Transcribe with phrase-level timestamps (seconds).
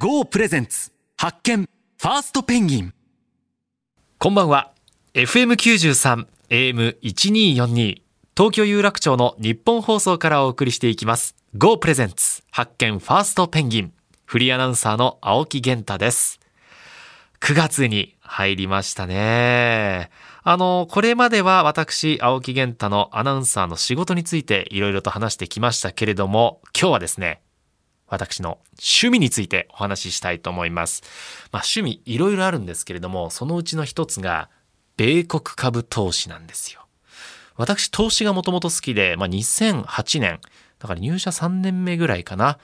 [0.00, 2.94] GO プレゼンツ発見ファーストペンギン。
[4.18, 4.72] こんばんは。
[5.14, 8.02] FM93 AM1242
[8.36, 11.36] 東京有楽町の日本放送からお送りしていきます。
[11.56, 13.92] GO プレゼンツ発見ファーストペンギン。
[14.24, 16.40] フリーアナウンサーの青木源太です。
[17.40, 20.10] 9月に入りましたね
[20.42, 27.40] あの、これまでは私、青木源太のアナウンサーの仕事についていろいろと話してきましたけれども、今日はですね、
[28.06, 31.02] 私の趣味についてお話ししたいと思います。
[31.50, 34.50] まあ、趣味いろいろあるんですけれども、そのうちの一つが、
[34.96, 36.86] 米国株投資なんですよ。
[37.56, 40.40] 私、投資がもともと好きで、まあ、2008年、
[40.78, 42.58] だから入社3年目ぐらいかな。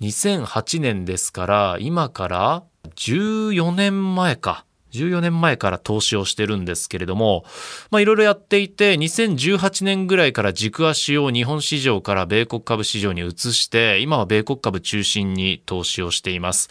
[0.00, 2.62] 2008年ですから、今から
[2.94, 4.64] 14年前か。
[4.92, 7.44] 14年前から投資をしてるんですけれども、
[7.90, 16.70] まあいろいろやっていて、2018年ぐらいから軸足を日本市場から米国株市場に移して、今は米国株中心に投資をしています。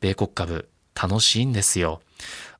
[0.00, 0.68] 米国株、
[1.00, 2.00] 楽しいんですよ。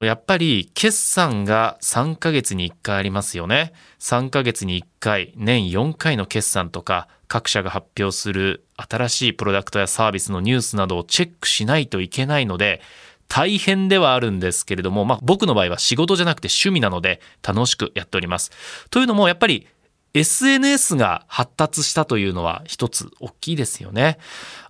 [0.01, 3.73] やっぱり決算が3ヶ月に1回ありますよね。
[3.99, 12.81] 3ヶ月に1回、年4回の決算とか、各社が発表する新しいプロダクトやサービスのニュースなどをチェックしないといけないので、
[13.29, 18.51] 大変ではあるんですけれども、まあ僕の場合は仕事じゃなくて趣味なので楽しくやっております。
[18.91, 19.67] というのもやっぱり
[20.15, 24.19] SNS が発達したというのは一つ大きいですよね。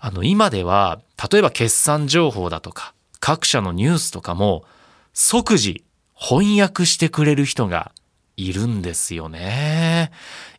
[0.00, 4.64] あの今では例えば決算情報だとか各社のニュースとかも
[5.12, 7.92] 即時翻訳してくれる人が
[8.39, 10.12] いるんですよね。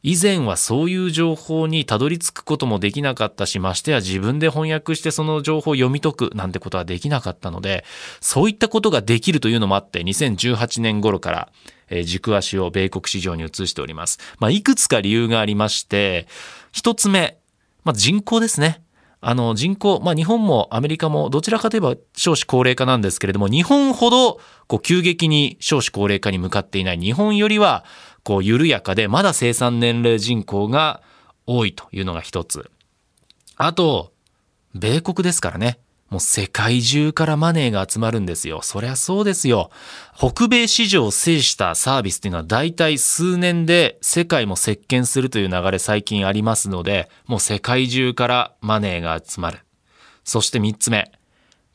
[0.03, 7.85] 以前はそういう情報にたどり着くこともできなかったし、ましてや自分で翻訳してその情報を読み解くなんてことはできなかったので、
[8.19, 11.49] そういったことができるというのもあって、2018年頃から、
[11.89, 14.19] え軸足を米国市場に移しております。
[14.39, 16.27] まあ、いくつか理由がありまして、
[16.73, 17.39] 一つ目、
[17.85, 18.83] まあ、人口ですね。
[19.21, 27.83] あの人口、まあ日本もアメリカもどちらかといえば少子高齢化なんですけれども、日本ほどこう急激に少子高齢化に向かっていない日本よりは
[28.23, 31.01] こう緩やかでまだ生産年齢人口が
[31.45, 32.71] 多いというのが一つ。
[33.57, 34.13] あと、
[34.73, 35.79] 米国ですからね。
[36.09, 38.61] もう世界中からマネーが集まるんですよ。
[38.63, 39.69] そりゃそうですよ。
[40.17, 49.59] 北米市場を制したサービスっていうのは大体数年で世界も席巻するという流れ最近ありますので、もう世界中からマネーが集まる。
[50.23, 51.11] そして三つ目。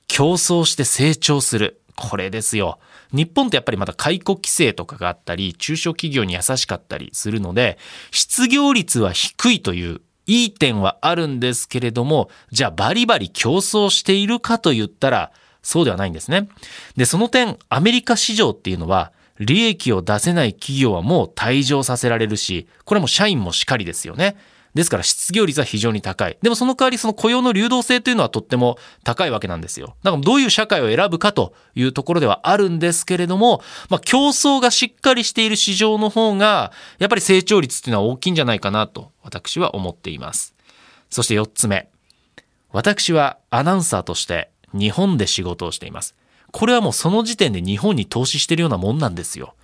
[0.09, 1.81] 競争して成長する。
[1.97, 2.79] これですよ。
[3.13, 7.79] 日本ってやっぱりまだ解雇規制とかがあったり、中小企業に優しかったりするので、
[8.11, 16.49] 失業率は低いといういい点はあるんですけれども、じゃあバリバリ競争しているかと言ったら、そうではないんですね。
[16.97, 24.37] で、その点、アメリカ市場っていうのは、利益を出せない企業はもう退場させられるし、これも社員もしかりですよね。
[24.75, 26.37] ですから失業率は非常に高い。
[26.43, 29.95] でもその代わりその雇用の流動性というのはとっても高いわけなんですよ。
[30.03, 40.55] だからどういう社会を選ぶかというところではあるんですけれども、まあ競争がしっかりしている市場の方が、やっぱり成長率っていうのは大きいんじゃないかなと私は思っています。
[41.09, 41.89] そして4つ目。
[42.73, 46.17] 私はアナウンサーとして日本で仕事をしています。
[46.51, 49.55] これはもうその時点で日本に投資してるようなもんなんですよ。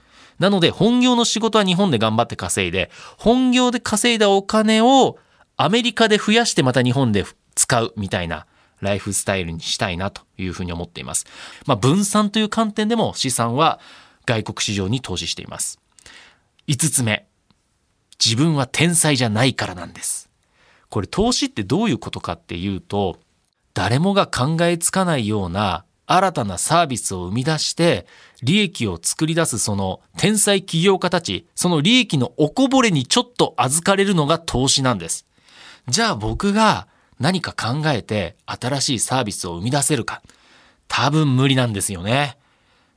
[0.41, 5.19] なので本業の仕事は日本で頑張って稼いで、本業で稼いだお金を
[5.57, 7.25] アメリカで増やしてまた日本で
[7.55, 8.47] 使うみたいな
[8.81, 11.27] ライフスタイルにしたいなというふうに思っています。
[11.67, 13.79] まあ分散という観点でも資産は
[14.25, 15.79] 外国市場に投資しています。
[16.67, 17.27] 5つ目。
[18.23, 20.31] 自分は天才じゃないからなんです。
[20.89, 23.19] これ投資ってどういうことかっていうと、
[23.75, 28.05] 誰もが考えつかないような新たなサービスを生み出して
[28.43, 35.25] 利益を作り出すその天才起業家たち、その利益のおこぼれにちょっと預かれるのが投資なんです。
[35.87, 36.89] じゃあ僕が
[37.21, 40.21] 何か考えて新しいサービスを生み出せるか。
[40.89, 42.37] 多分無理なんですよね。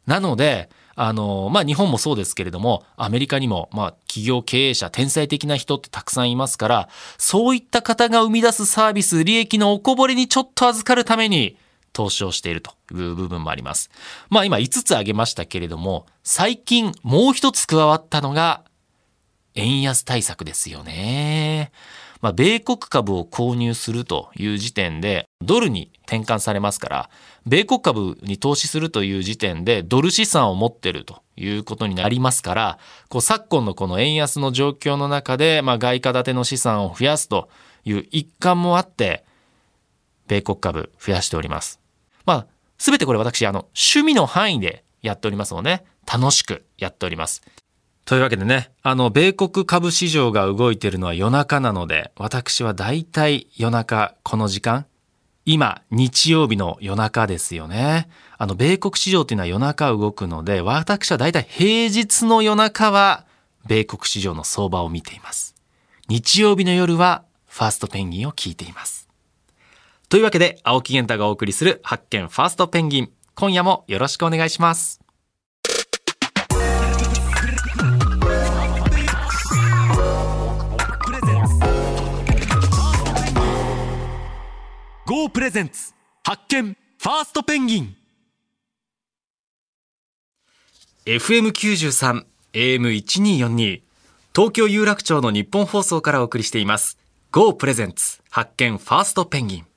[0.08, 11.58] なので、あの、まあ、日本もそうですけれども、アメリカにも、まあ、企業経営者、天才的な人ってたくさんいますから、そういった方が生み出すサービス、利益のおこぼれにちょっと預かるために、
[11.94, 13.90] 投資をしているという部分もあります。
[14.30, 18.64] まあ今5つ挙げましたけれども、最近もう一つ加わったのが、
[19.56, 21.72] 円安対策ですよね。
[22.24, 27.10] まあ、米国株を購入するという時点で、ドルに転換されますから、
[27.46, 32.80] 米国株に投資するという時点で、ドル資産を持ってるということになりますから、
[33.10, 37.50] こう昨今のこの円安の状況の中で、まあ、外貨建ての資産を増やすと
[37.84, 39.26] いう一環もあって、
[40.28, 41.83] 米国株増やしております。
[42.26, 42.48] まあ、
[42.78, 47.42] すべてこれ私、あの、趣味の範囲でやっておりますので、楽しくやっております。
[48.06, 54.86] というわけでね、あの、米国株市場が動いているのは夜中なので、私はだいたい夜中この時間、
[55.46, 58.08] 今、日曜日の夜中ですよね。
[58.38, 63.26] あの、米国市場っていうのは夜中動くので、私はだいたい平日の夜中は、
[63.66, 65.56] 米国市場の相場を見ています。
[66.08, 69.10] 日曜日の夜は、ファーストペンギンを聞いています。
[70.14, 73.12] というわけで、青木源太がお送りする発見ファーストペンギン。
[73.34, 75.02] 今夜もよろしくお願いします。
[85.08, 87.96] GO プレゼンツ発見ファーストペンギン
[91.08, 92.24] FM93、
[92.54, 93.82] AM1242、
[94.36, 97.00] 東京有楽町の日本放送からお送りしています。
[97.32, 99.73] GO プレゼンツ発見ファーストペンギン。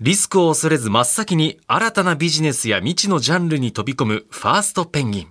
[0.00, 5.28] リスクを恐れず真っ先に新たなビジネスや未知のジャンルに飛び込むファーストペンギン。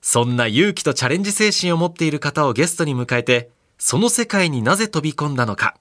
[0.00, 5.76] そんな勇気とチャレンジ精神を持っている方をゲストに迎えて、その世界になぜ飛び込んだのか、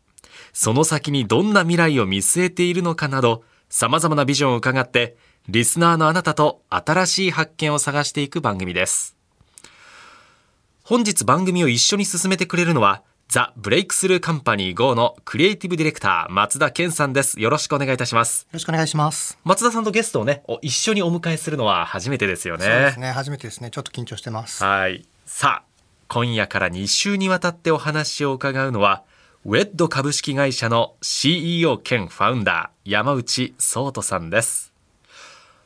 [0.52, 5.16] その先にどんな未来を見据えているのかなど、様々なビジョンを伺って、
[5.48, 9.16] リスナーのあなたと新しい発見を探していく番組です。
[10.84, 17.40] 本日番組を一緒に進めてくれるのは、ザ・ブレイクスルーカンパニー GO のクリエイティブディレクター、松田健さんです。
[17.40, 18.42] よろしくお願いいたします。
[18.42, 19.40] よろしくお願いします。
[19.46, 22.66] 松田さんとゲストをね、お一緒にお迎えするのは初めてですよね。
[22.66, 23.10] そうですね。
[23.12, 23.70] 初めてですね。
[23.72, 24.62] ちょっと緊張してます。
[24.62, 25.06] はい。
[25.26, 29.04] さあ、今夜から2週にわたってお話を伺うのは、
[29.46, 34.74] ウェッド株式会社の CEO 兼ファウンダー、山内聡人さんです。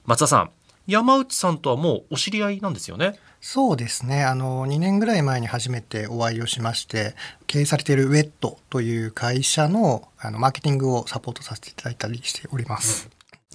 [0.05, 0.51] 松田さん、
[0.85, 3.19] 山内さんとはもうお知り合いなんですよね？
[3.47, 4.23] そうですね。
[4.23, 7.13] あの2年ぐらい前に初めてお会いをしまして、
[7.45, 13.07] 経営されているウェットという会社のあのマーケティングをサポートさせていただいたりしております。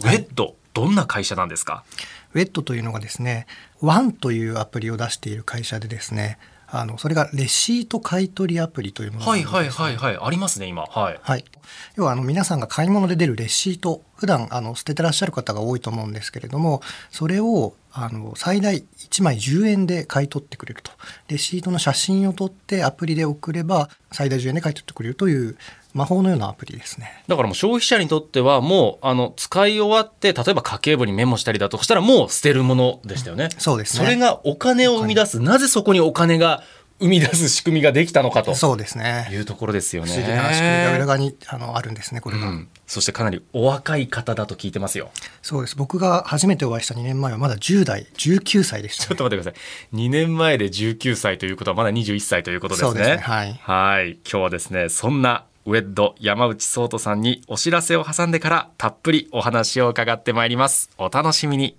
[0.04, 1.82] ウェッド、どんな会社なんですか？
[2.34, 3.48] ウェットというのがですね、
[3.80, 6.38] ワンというアプリを出している会社でですね、
[6.72, 10.82] あのそれがレシート買取アプリというものなんですねはいはいはいはい、ありますね、今。
[10.82, 11.18] はい。
[11.20, 11.44] はい、
[11.96, 20.92] 要はあの皆さんが買い物で出るレシート普段あの捨ててらっしゃる方が多いと思うんですけれどもそれをあの最大1枚10円で買い取ってくれると
[21.28, 25.56] レシートの写真を撮ってアプリで送れば最大10円で買い取ってくれるという
[25.92, 27.22] 魔法のようなアプリですね。
[27.26, 33.48] だからもう消費者にとってはもうあの使い終わって例えば家計簿にメモしたりだとしたらもう捨てるものでしたよね。
[33.58, 36.62] そうですねそれがお金を生み出すなぜそこにお金が
[37.00, 40.12] 生み出す仕組みができたのかとそうですねいうところですよね。
[40.12, 45.10] 不思議な仕組みが裏側にあのあるんですねこれが、うん、そしてかなりお若い方だと聞いてますよ。
[45.40, 49.58] そうです僕が初めてお会いした2年前はまだ10代19歳でした、ちょっと待ってくださ
[49.94, 49.96] い。
[49.96, 52.90] 2年前で19歳ということはまだ21歳ということですね。
[52.90, 54.10] そうですねはいはい。
[54.12, 60.90] 今日はですね、そんなウェッド山内聡人さんにお知らせを挟んでからたっぷりお話を伺ってまいります。
[60.98, 61.76] お楽しみに。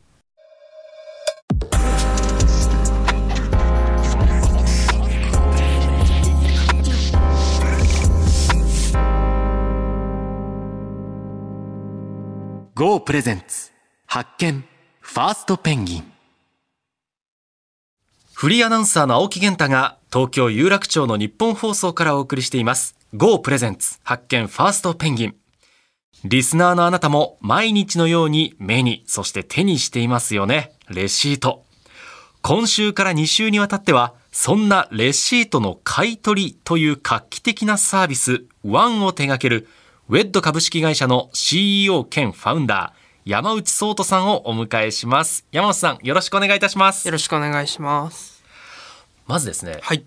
[12.75, 13.71] GO プレゼンツ
[14.07, 14.65] 発見
[15.01, 16.11] ファーストペンギン
[18.33, 23.00] フリーアナウンサーの青木源太が東京有楽町の日本放送からお送りしています。
[23.13, 25.35] GO プレゼンツ発見ファーストペンギン。
[26.23, 30.71] リスナーのあなたも毎日のように目に、そして手にしていますよね。
[30.89, 31.65] レシート。
[32.41, 39.67] 今週から2週にわたっては、そんなレシートの買い取りという画期的なサービス、ワンを手掛ける、
[40.07, 45.45] ウェッド株式会社の CEO 兼ファウンダー、山内聡人さんをお迎えします。
[45.51, 47.11] 山内さん、よろしくお願いいたしますよ。
[47.11, 48.41] ろしくお願いします。
[49.27, 50.05] まずですね、はい、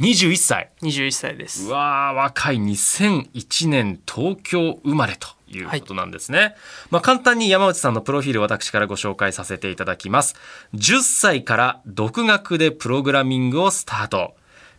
[0.00, 0.70] 21歳。
[0.82, 1.66] 21歳です。
[1.66, 1.70] う。
[1.70, 2.56] わー若い。
[2.56, 6.56] 2001年東京生まれということなんですね、
[6.90, 10.34] まあ簡単に山内さんのプロフィール私からご紹介させていただきます。
[10.74, 14.34] 10歳から独学でプログラミングをスタート。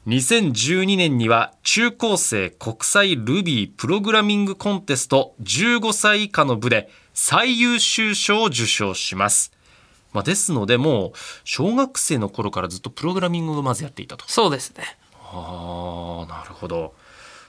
[0.08, 9.52] 2012年には中高生国際ルビープログラミングコンテスト15歳以下の部で最優秀賞を受賞します。
[10.14, 11.12] まあ、ですのでもう
[11.44, 14.26] 小学生の頃からずっとプログラミングをまずやっていたと。
[14.28, 14.98] そうですね。
[15.36, 16.94] ああなるほど。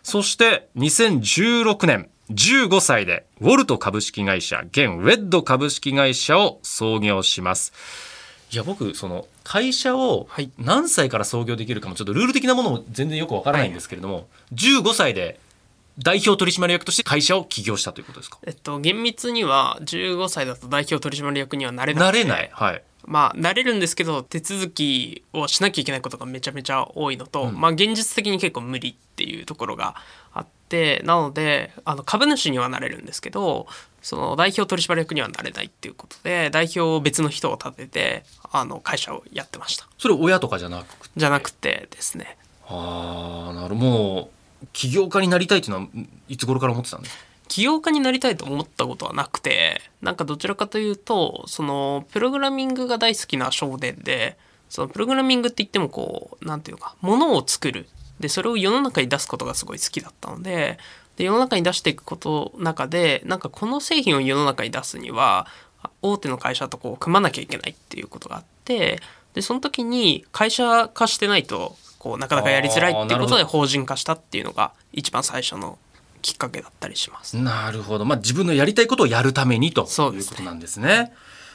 [0.02, 7.72] そして2016年15歳でウォルト株式会社現ウェッド株式会社を創業します。
[8.52, 10.50] いや僕その会社をはい。
[10.58, 15.38] 何歳から創業できるかもちょっとルール的なものも全然よくわからないんですけれども、15歳で
[15.98, 18.38] 代表取締役として会社を起業したということですか？
[18.46, 22.50] えっと、厳密には15歳だと代表取締役にはなれなくてなれない。
[22.52, 29.96] はいまあ、なれるんですけど、手続きをしなきゃいけないことがめちゃめちゃ多いのと、まあ、現実的に結構無理っていうところが
[30.32, 33.68] あっでなのであの株主にはなれるんですけど
[34.02, 39.86] その代表取締役にはなれないっていうことで代表を別の人を立ててあの会社をやってました。
[39.96, 41.12] それ親とかじゃなくて？
[41.16, 42.36] じゃなくてですね。
[42.66, 43.90] ああなるほど。
[43.90, 44.30] も
[44.64, 45.88] う起業家になりたいっていうのは
[46.28, 47.22] いつ頃から思ってたんですか？
[47.48, 54.36] 起業家になりたいと思ったことはなくてなんかどちらかというとそのプログラミングが大好きな少年で
[54.68, 57.88] そのプログラミングって言ってもこうなんていうかものを作る。
[58.20, 60.78] でそれを世の中に出すことがすごい好きだったので
[61.16, 65.46] で世の中に出していくことの中でなんかこの製品を世の中に出すには
[66.00, 69.00] 大手の会社とこう組まなきゃいけないっていうことがあって
[69.34, 75.78] でその時に会社化してないとこうなかなかやりづらいっていうことで法人化したっていうのが一番最初の
[76.26, 77.36] きっかけだったりします。
[77.36, 81.12] なるほど、まあ、自分のやりたいことをやるためにということなんですね。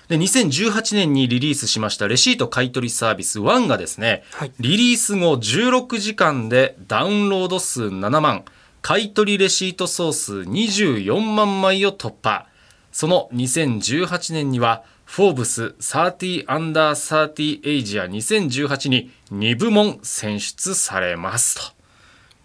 [0.07, 4.51] で2018年にリリースしましたレシート買取サービス1がですね、はい。
[4.61, 8.45] リリース後16時間でダウンロード数7万
[8.81, 12.47] 買取レシート総数24万枚を突破。
[12.93, 21.73] その2018年にはフォーブス30アンダー30エイジア2018に2部門選出されます。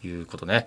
[0.02, 0.66] ということね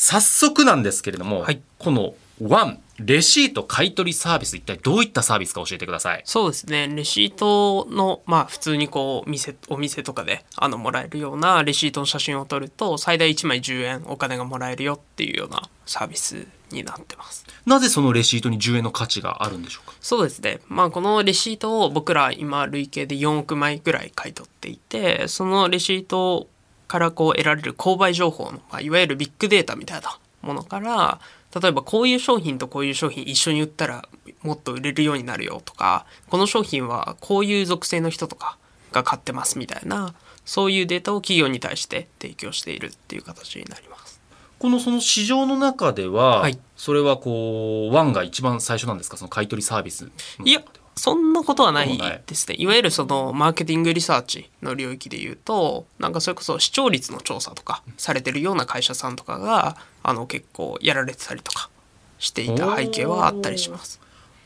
[0.00, 6.22] 早速なんですけれども、はいこのワンレシート買取サービス一体どういったサービスか教えてください。
[6.24, 17.44] そうですねレシートのまあ普通にこう店お店とかであのもらえるようなレシートの写真を撮ると最大1枚10円お金がもらえるよっていうようなサービスになってます。
[17.66, 19.96] なぜそのレシートに10円の価値があるんでしょうか？
[20.00, 20.60] そうですね。
[20.68, 26.48] まあこのレシートを僕ら今累計で4億枚ぐらい買い取っていて、そのレシート
[26.88, 31.20] からこう得られる購買情報の、まあ、いわゆるビッグデータみたいなものから、
[31.60, 34.08] 例えばこういう商品とこういう商品一緒に売ったら
[34.42, 38.58] もっと売れるようになるよとか、この商品はこういう属性の人とか
[38.92, 40.14] が買ってますみたいな、
[40.44, 44.20] そういうデータを企業に対して提供しているっていう形になります。
[44.58, 46.58] このその市場の中では、はい。
[46.76, 49.16] それはこうワンが一番最初なんですか？
[49.16, 50.10] その買取サービス
[50.44, 50.62] いや
[50.98, 52.56] そんなことはないですね。
[52.58, 61.70] いわゆるそのマーケティングリサーチの領域で言うと、なんかそれこそ視聴率の調査とかされてるような会社さんとかが、あの結構やられてたりとか
[62.18, 64.00] していた背景はあったりします。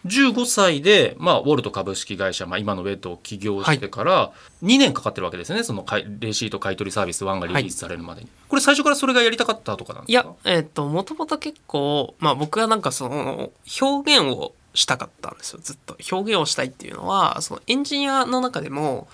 [0.07, 4.33] 15歳で、まあ、ウォルト株式会社、まあ、今のウェットを起業してから
[4.65, 5.63] 2年かかってるわけですね。
[5.63, 10.29] その買いレシート買取サービス1がリリースされるまでに、これ最初からそれがやりたかったとかなんですか？
[10.45, 15.97] いや、えっ、と、もともと結構、まあ僕はなんかその表現をしたかったんですよ、ずっと。
[16.11, 19.09] 表現をしたいっていうのは、そのエンジニアの中でも、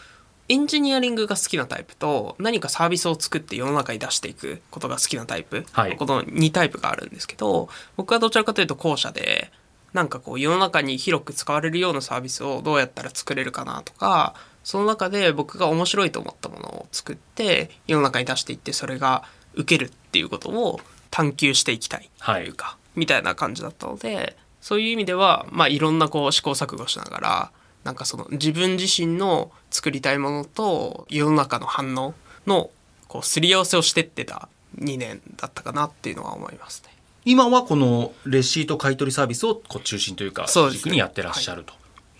[0.48, 5.96] エンジニアリングが好きなタイプと何かサービスを作って世の中に出していくことが好きなタイプ、はい。
[5.96, 9.52] この2タイプがあるんですけど僕はどちらかというと後者で
[9.92, 14.34] なんかこう世の中に広く使われるようなサービスをどうやったら作れるかなとか
[14.64, 19.24] その中で僕が面白いと思ったものを作って世の中に出していってそれが
[19.54, 27.50] 受けるっていうことを探求していきたいというか、みたいな感じだったのでそういう意味ではまあいろんなこう試行錯誤しながら
[27.84, 32.14] なんかその自分自身の作りたいものと世の中の反応
[32.46, 32.70] の
[33.06, 34.48] こうすり合わせをしてってた
[34.78, 36.92] 2年だったかなっていうのは思いますね。
[37.24, 41.74] 今はこのレシート買取サービスをこう中心というか軸にやってらっしゃると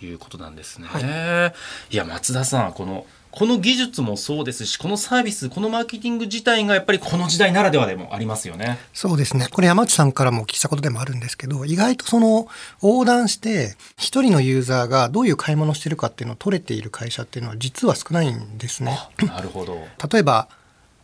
[0.05, 1.53] いうことなんですね。、は
[1.91, 8.79] いや松田さんこのこの技術もそうですしこのサービスこのマーケティング自体がやっぱりこの時代ならではでもありますよね。
[8.93, 9.47] そうですね。
[9.51, 12.47] これ山内さんからも聞いたことでもあるんですけど、意外とその
[12.81, 18.97] 横断して一人のユーザーがどういう買い物をしてるかっていうのを取れている会社っていうのは実は少ないんですね。
[19.25, 19.77] なるほど。
[20.11, 20.47] 例えば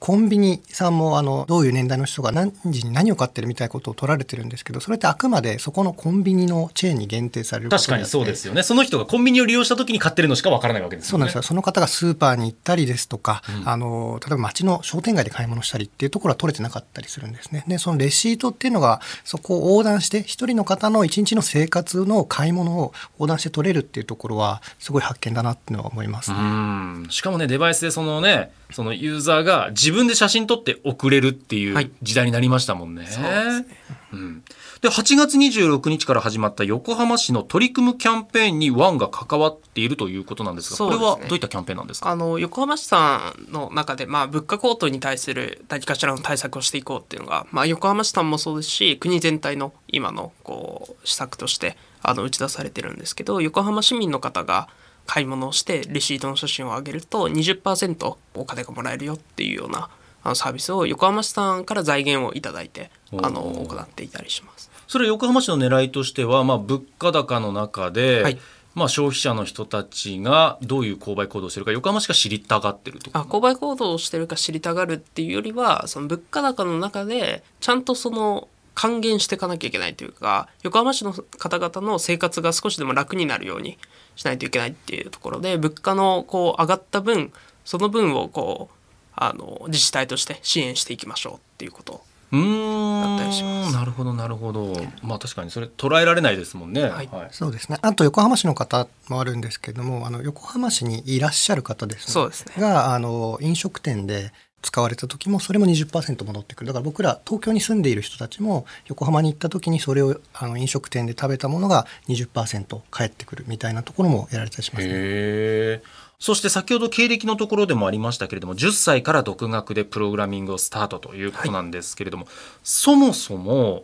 [0.06, 8.64] コンビニさんもあのどういう年代の人が何時に何を買ってるみたいなことを取られてるんですけどそれってあくまでそこのコンビニのチェーンに限定される確かにそうですよよね。
[8.64, 11.12] その人がコンビニを利用した時に買ってるのしかわからないわけですよね。
[11.12, 11.42] そうなんですよ。
[11.42, 17.66] その方がスーパーに行ったりですとか、あの、例えば街の商店街で買い物したりっていうところは取れてなかったりするんですね。
[17.68, 31.86] で、そのレシートっていうのが、そこを横断して、一人の方の一日の生活の買い物を横断して取れるっていうところは、すごい発見だなっていうのは思います、ねうんしかもねデバイスでそのねそのユーザーが自分で写真撮って送れるっていはい。
[31.86, 33.08] う時代になりましたもんね。
[33.08, 33.68] そうですね。
[34.14, 34.44] うん、
[34.82, 42.10] で8月26日から始まった横浜市の取り組むキャンペーンにワンが関わっているということなんですがこれはどういったキャンペーンなんですか？
[42.10, 54.70] あの横浜市さんの中で、まあ、物価高騰に対する何かしらの対策をしていこうっていうのが、まあ、横浜市さんもそうですし国全体の今のこう施策としてあの打ち出されてるんですけど横浜市民の方が
[55.06, 59.90] 買い物をしてレシートの写真を上げると20%お金がもらえるよっていうような
[60.24, 62.90] あのサービスを横浜市さんから財源をいただいて
[63.22, 64.72] あの行っていたりします。
[64.88, 68.40] それ横浜市の狙いとしては、まあ、物価高の中で、はい。
[68.76, 83.78] まあ、消費者の人たちがどういう購買行動をしてるか横浜市が知りたがってるとかあ購買行動をしてるか知りたがるっていうよりはその物価高の中でちゃんとその還元していかなきゃいけないというか横浜市の方々の生活が少しでも楽になるように
[84.16, 87.32] しないといけないっていうところで物価のこう上がった分
[87.64, 88.76] その分をこう
[89.16, 92.04] あの自治体として支援していきましょうっていうこと。
[92.32, 93.72] だったりします。
[93.72, 94.74] んなるほどなるほど。
[95.04, 96.84] まあ確かにそれ捉えられないですもんね。
[96.84, 97.10] はい。
[97.32, 97.78] そうですね。
[97.82, 102.14] あと横浜市の方もあるんですけどもあの横浜市にいらっしゃる方ですね。
[102.14, 102.54] そうですね。
[102.58, 104.34] があの飲食店で
[104.66, 106.68] 使われた時もそれも20%戻ってくる。
[106.68, 115.84] だから僕ら東京に住んでいる人たちも横浜に行った時にそれをあの飲食店で食べたものが20%返ってくるみたいなところもやられたりしますね。
[116.18, 122.28] そして先ほど経歴のところでもありましたけれども10歳から独学でプログラミングをスタートということなんですけれども、
[122.64, 123.84] そもそも、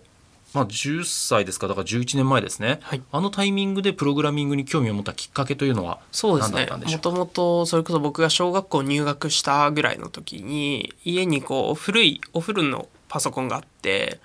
[0.53, 3.01] まあ、10歳ですかだから11年前ですね、はい。
[3.11, 6.63] あのタイミングでプログラミングに興味を持ったきっかけというのはそうですね。
[6.63, 7.09] ったんでしょうか？
[7.09, 14.19] もともとそれこそ僕が小学校入学したぐらいの時に家にこう古いお風呂のパソコンがあって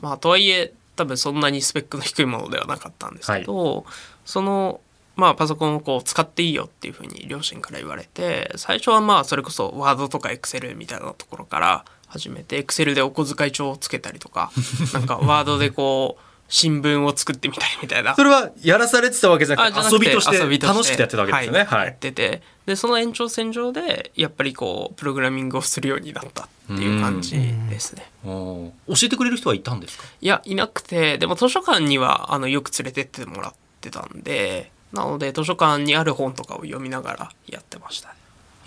[0.00, 3.86] まあとはいえ多分そんなにスペックの低いものではなかったんですけど、
[4.24, 4.80] その
[5.14, 14.50] まあパソコンをこう使っていいよっていうふうに両親から言われて最初はまあそれこそワードとかエクセルみたいなところから始めてエクセルでお小遣い帳をつけたりとか
[14.94, 18.14] なんかワードでこう新聞を作ってみたり みたいな。
[18.16, 21.58] それはやらされてたわけじゃなくて遊びとして遊び楽しくてやってたわけですよね。
[21.60, 21.68] はい。
[21.80, 21.86] はい。
[21.88, 22.42] やってて。
[22.64, 27.36] でその延長線上でやっぱりこうプログラミングをするようになったっていう感じ
[27.70, 28.10] ですね。
[28.24, 28.72] 教
[29.04, 30.04] えてくれる人はいたんですか？
[30.20, 31.18] いやいなくて。
[31.18, 38.14] でも図書館にはあのよく連れてってもらってたんでなので図書館にある本とかを読みながらやってましたね。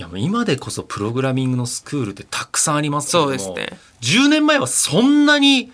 [0.01, 5.71] いやもう今でこそプログラミングのスクールってたくさんありますけれどもそうですね10年前はそんなに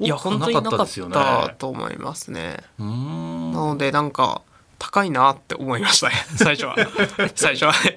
[0.00, 1.14] いや本当になかっですよね。
[1.14, 2.56] たと思いますね。
[2.76, 4.42] なのでなんか
[4.80, 6.74] 高いなって思いましたね最初は
[7.36, 7.94] 最初はね。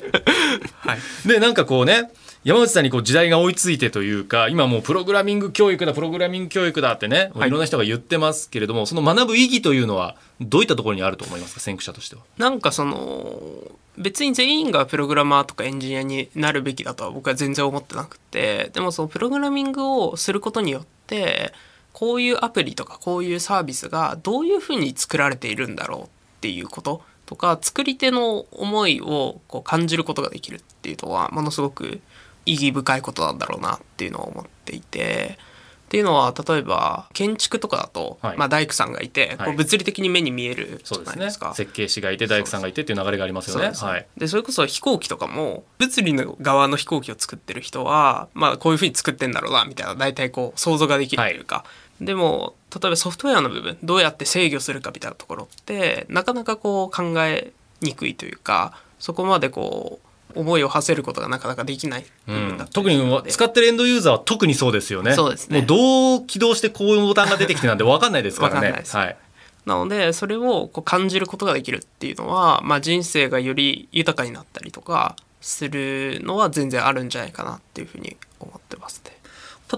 [0.82, 2.12] はいでなんかこうね
[2.44, 12.24] 山内さんにこう時代が追いついてというか今もうプログラミング教育だプログラミング教育だってね、いろんな人が言ってますけれどもその学ぶ意義というのはどういったところにあると思いますか先駆者としては？
[12.40, 13.62] なんかその
[13.96, 21.54] 別に全員がプログラマーとかエンジニアになるべきだとは僕は全然思ってなくてでもそのプログラミングをすることによって
[21.94, 26.08] こういうアプリとかこういうサービスがどういうふうに作られているんだろうっ
[26.40, 32.02] ていうこととか作り手の思いをこう感じることができるっていうのはものすごく
[32.46, 35.38] 意義深いことなんだろうなっていうのを思っていて。
[35.42, 41.54] っていうのは例えば建築とかだと、はいまあ、大工さんがいて、はいこう物理的に目に見えるじそうですねゃないですか。
[41.54, 43.74] 設計士がいて大工さんがいてっていう流れがありますよね。
[43.74, 51.66] そうではい、でそれこそ飛行機とかも物理の側の飛行機を作ってる人はまあこういうふうに作ってんだろうなみたいな大体こう想像ができるというか、
[52.00, 57.52] でも例えばソフトウェアの部分どうやって制御するかみたいなところってなかなかこう考え
[57.82, 65.14] にくいというかそこまでこう思いを馳せることがなかなかできない部分だった特に使ってるエンドユーザーは特にそうですよね。
[65.14, 68.84] そうですねもうどう起動してこういうボタンが出てきてなんて 分かんないですからね。
[68.94, 69.18] なはい。
[69.66, 79.16] なのでそれをこう感じることができるっていうのは、まあ、人生がより豊かになったりとかするのは全然あるんじゃないかなっていうふうに思ってますね。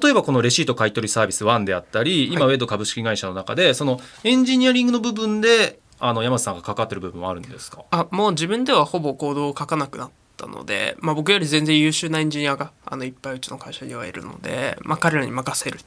[0.02, 7.84] 例えばこのレシート買取サービス1であったり今ウェド株式会社の中でそのエンジニアリングの部分であの山瀬さんが関わってる部分もあるんですか？
[7.92, 15.80] あもう自分ではほぼコードを書かなくなったので、まあ、僕より全然優秀なエンジニアがあのいっぱいうちの会社にはいるので、まあ、彼らに任せるっ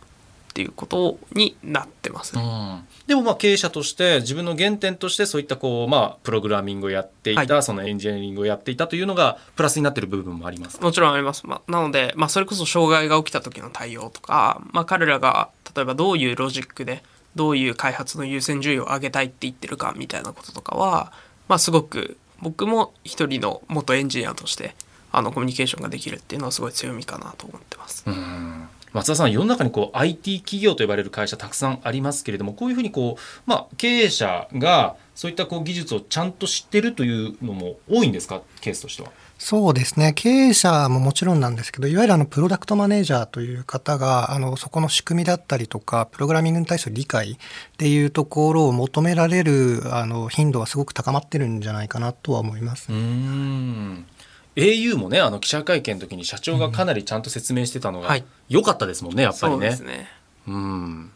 [0.56, 2.42] ていうことになってますね。
[3.06, 11.46] でもまあ経営者として自分の原点としてそういったこうまあプログラミングをやっていた、はいそのエンジニアリングをやっていたというのがプラスになっている部分もありますかもちろんあります。
[11.46, 17.02] まあ、なので、まあ、それこそ障害が起きた時の対応とか、まあ、彼らが例えばどういうロジックで
[17.35, 21.12] どういう開発の優先順位を上げたいって言ってるかみたいなこととかは、
[21.48, 24.75] まあ、すごく僕も一人の元エンジニアとして
[25.12, 28.05] あのコミュニケーションができるっていうのはすごい強みかなと思ってます。
[28.07, 38.40] うん松田さん世の中にこう IT 企業と呼ばれる会社たくさんありますけれどもこういうふうにこう、まあ、経営者がそういったこう技術をちゃんと知ってるというのも多いんですか？
[38.62, 39.11] ケースとしては。
[39.38, 47.37] そうですね経営者ももちろんなんですけどいわゆるあのプロダクトマネージャーという方があのそこの仕組みだったりとかプログラミングに対する理解っ
[47.77, 52.90] ていうところを求められるあの頻度はすごく高まってるんじゃないかなとは思います。
[52.90, 54.07] うーん
[54.57, 59.77] au もねあの記者会見の時に社長がかなりちゃんと説明してたのがはい良かったですもんねやっぱりそうでね。
[59.77, 60.09] すね。
[60.49, 61.11] うん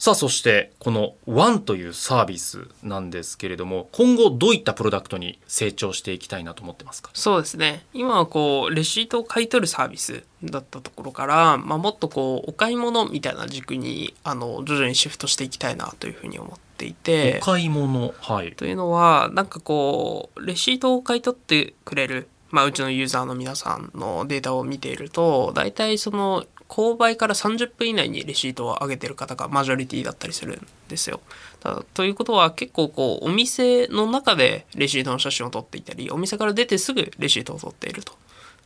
[0.00, 7.10] さあそしてこの ONE というサービスなんですけれども今後どういったプロダクトに成長していきたいなと思ってますか？
[7.12, 7.84] そうですね。
[7.92, 17.38] 今はこうレシートを買い取るサービスだったところから、まあ、もっとこうお買い物みたいな軸にあの徐々にシフトしていきたいなというふうに思っていて。
[17.42, 18.54] お買い物はい。
[18.54, 31.20] というのはなんかこうレシートを買い取ってくれる、まあ、うちのユーザーの皆さんのデータを見ていると大体その購買から30分以内にレシートを上げてる方がマジョリティだったりするんですよ。
[31.64, 38.12] だということは結構こうお店の中でレシートの写真を撮っていたりお店から出てすぐレシートを撮っていると。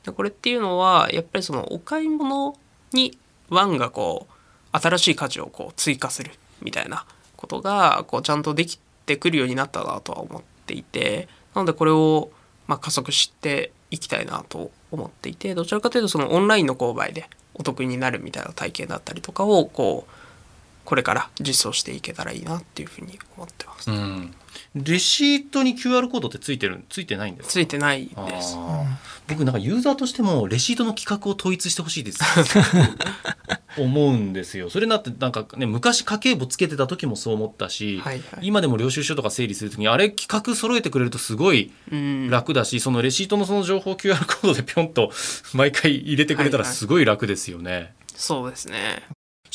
[0.04, 2.54] でこれっていうのはやっぱりそのお買い物
[2.92, 3.16] に
[3.48, 12.30] ワンがこう新しい価値をこう追加するみたいなことがこうちゃんとできてくるようになったなとは思っていてなのでこれを
[12.66, 20.12] ま加速していきたいなと思っていてどちらかというとそのオンラインの購買でお得になるみたいな体験だったりとかをこう
[20.84, 23.90] これから実装していけたらいいなっていうふうに思ってます。
[23.90, 24.34] うん
[24.76, 27.52] レシートに QR コードってついてるついてないんですか？
[27.54, 28.56] ついてないです。
[29.26, 32.20] 僕なんかユーザーとしてもレシートの規格を統一してほしいです
[33.78, 34.70] 思うんですよ。
[34.70, 38.46] それなってなんかね昔家計簿つけてた時もそう思ったし、はいはい。
[38.46, 42.30] 今でも領収書とか整理する時にあれ規格揃えてくれるとすごいうん。
[42.30, 45.10] 楽だし、そのレシートのその情報 QR コードでピョンと
[45.52, 46.76] 毎回入れてくれたらはいはい。
[46.76, 49.02] すごい楽ですよね、そうですね。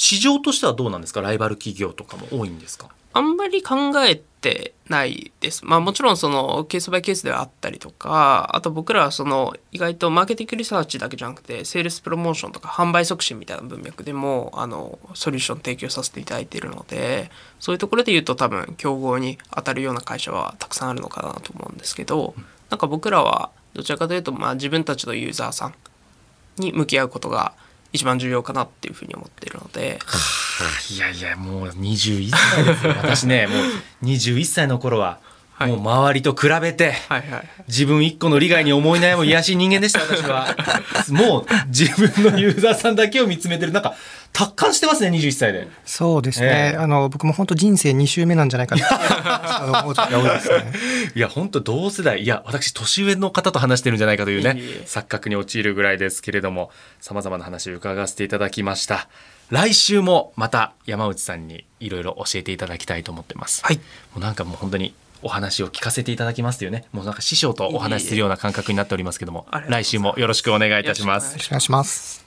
[0.02, 1.20] 市場としてはどうなんですか？
[1.20, 2.88] ライバル企業とかも多いんですか？
[3.12, 5.66] あんまり考えてないです。
[5.66, 22.36] まあもちろんそのケースバイケースではあったりとか、あと僕らはその意外とマーケティングリサーチだけじゃなくて、セールスプロモーションとか販売促進みたいな文脈でも、あの、ソリューション提供させていただいているので、そういうところで言うと多分競合に当たるような会社はたくさんあるのかなと思うんですけど、
[22.70, 25.74] なんか僕らはどちらかというと、まあ自分たちのユーザーさん
[26.58, 27.54] に向き合うことが
[27.92, 30.00] 一番重要かなっていうふうに思っているので、
[30.94, 32.96] いやいやもう21歳ですよ。
[32.98, 35.20] 私ねもう21歳の頃は
[35.60, 35.72] はい。
[35.72, 36.94] もう周りと比べて。
[37.68, 40.56] 自分一個の利害に思い悩む癒やしい人間でした私は。
[41.10, 43.74] もう自分のユーザーさんだけを見つめてる。
[43.74, 43.94] なんか
[44.32, 45.68] 達観してますね21歳で。
[45.86, 46.78] そうですね、ええ。
[46.78, 49.82] あの僕も本当人生2周目なんじゃないかな。
[49.82, 50.74] 思う時が多いですね。
[51.16, 52.22] いや本当同世代。
[52.22, 59.10] いや私年上の方と話してるんじゃないかというね錯覚に陥るぐらいですけれどもさまざまな話を伺わせていただきました。
[59.50, 63.78] 来週もまた山内さんにいろいろ教えていただきたいと思ってます、はい。
[63.78, 63.82] も
[64.18, 66.86] うなんかもう本当にお話を聞かせていただきますというね。
[66.94, 71.32] もうなんか師匠とお話しするような感覚になっておりますけどもいえい来週もよろしくお願いいたします。
[71.32, 72.26] よろしくお願いします。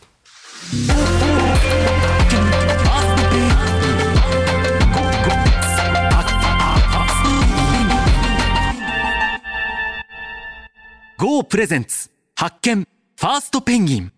[11.33, 12.11] GO プレゼンツ。
[12.35, 12.87] 発見。
[13.17, 14.13] ファーストペンギン。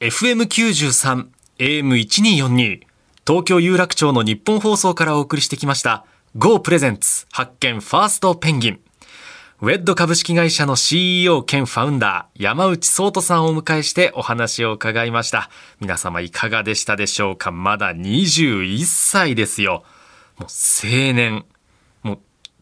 [0.00, 1.28] FM93
[1.60, 2.80] AM1242
[3.24, 7.26] 東京有楽町の日本放送からお送りしてきました GO プレゼンツ。
[7.30, 7.78] 発見。
[7.78, 8.80] ファーストペンギン。
[9.60, 15.50] ウェッド株式会社の CEO 兼ファウンダー山内聡人さんをお迎えしてお話を伺いました。
[15.78, 17.52] 皆様いかがでしたでしょうか？
[17.52, 19.84] まだ21歳ですよ。
[20.36, 21.44] もう青年。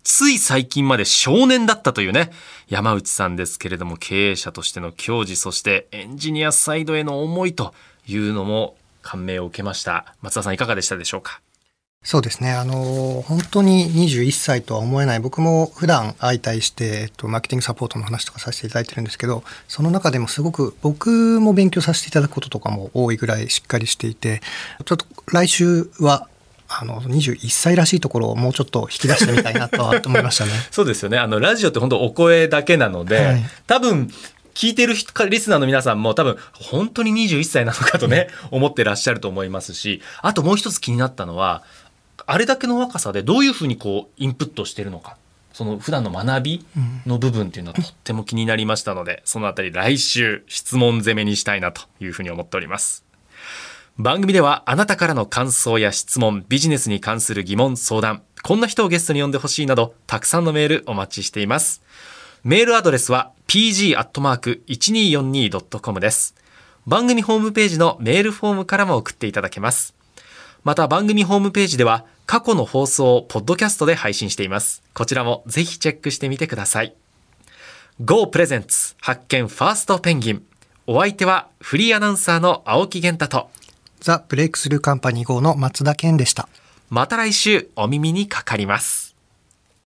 [0.04, 2.30] つい最近まで少年だったというね
[2.68, 7.74] 山内さんですけれども経営者としての矜持そしてエンジニアサイドへの思いと
[8.06, 11.40] いうのも感銘を受けました松田さんいかがでしたでしょうか？
[12.04, 12.50] そうですね。
[12.50, 15.20] あの、本当に21歳とは思えない。
[15.20, 24.40] 僕も普段相対して、えっと、マーケティングサポートの話とかさせていただいてるんですけど、その中でもすごく僕も勉強させていただくこととかも多いぐらいしっかりしていて、
[24.84, 26.28] ちょっと来週は、
[26.80, 30.52] あの、21歳らしいところをもうちょっと引き出してみたいなとは 思いましたね。
[30.70, 31.18] そうですよね。
[31.18, 33.44] あのラジオって本当お声だけなので、はい。
[33.66, 34.11] 多分
[34.54, 41.62] 聞いてるリスナーの皆さんも多分本当に21歳なのかとね思ってらっしゃると思いますしあともう一つ気になったのは
[42.26, 45.16] あれだけの若さでどういうふうにこうインプットしてるのか。
[45.52, 46.66] その普段の学び
[47.04, 53.04] の部分っていうのはとっても気になりましたのでそのあたり来週質問攻めにしたいなというふうに思っております。
[53.98, 61.83] 番組ではあなたからの感想や質問、ビジネスに関する疑問、相談、こんな人をゲストに呼んでほしいなど、たくさんのメールお待ちしています。
[62.42, 66.35] メールアドレスは pg.1242.com です。
[66.87, 69.94] 番組ホームページのメールフォームからも送っていただけます。
[70.64, 74.83] また番組ホームページでは過去の放送をポッドキャストで配信しています。
[74.94, 76.94] こちらもぜひチェックしてみてください。
[78.00, 80.42] Go プレゼンツ発見ファーストペンギン。
[80.88, 83.50] お相手はフリーアナウンサーの青木源太と、
[84.02, 86.48] ザ・ブレイクスルーカンパニー号の松田健でした。
[86.90, 89.12] また来週お耳にかかります。